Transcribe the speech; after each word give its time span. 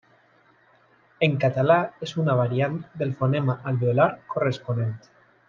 En 1.27 1.35
català 1.43 1.77
és 2.07 2.13
una 2.23 2.37
variant 2.41 2.81
del 3.03 3.13
fonema 3.21 3.57
alveolar 3.73 4.09
corresponent. 4.35 4.99